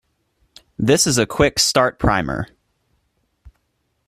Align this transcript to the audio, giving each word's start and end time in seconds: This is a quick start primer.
This 0.79 1.05
is 1.05 1.19
a 1.19 1.27
quick 1.27 1.59
start 1.59 1.99
primer. 1.99 2.47